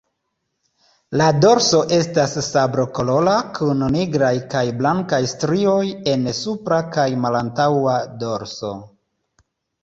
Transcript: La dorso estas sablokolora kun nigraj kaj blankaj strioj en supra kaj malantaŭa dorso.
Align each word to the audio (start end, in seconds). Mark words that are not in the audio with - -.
La 1.21 1.25
dorso 1.41 1.81
estas 1.97 2.31
sablokolora 2.45 3.35
kun 3.57 3.83
nigraj 3.97 4.31
kaj 4.55 4.63
blankaj 4.79 5.21
strioj 5.35 5.85
en 6.15 6.25
supra 6.39 6.81
kaj 6.97 7.07
malantaŭa 7.27 8.01
dorso. 8.25 8.73